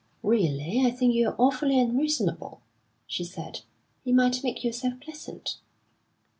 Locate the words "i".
0.83-0.89